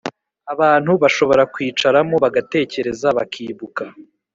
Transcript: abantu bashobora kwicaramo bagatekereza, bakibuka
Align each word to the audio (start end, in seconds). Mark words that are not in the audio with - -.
abantu 0.53 0.91
bashobora 1.03 1.43
kwicaramo 1.53 2.15
bagatekereza, 2.23 3.07
bakibuka 3.17 3.83